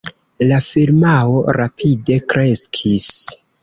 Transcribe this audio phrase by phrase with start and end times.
[0.51, 3.11] La firmao rapide kreskis.